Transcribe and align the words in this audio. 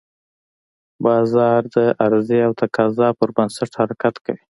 بازار 1.05 1.61
د 1.75 1.77
عرضې 2.03 2.39
او 2.47 2.51
تقاضا 2.61 3.07
پر 3.17 3.29
بنسټ 3.35 3.71
حرکت 3.79 4.15
کوي. 4.25 4.43